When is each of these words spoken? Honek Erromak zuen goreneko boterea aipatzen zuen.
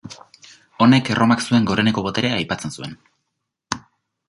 Honek 0.85 1.11
Erromak 1.15 1.43
zuen 1.51 1.69
goreneko 1.73 2.05
boterea 2.07 2.39
aipatzen 2.41 2.75
zuen. 2.79 2.99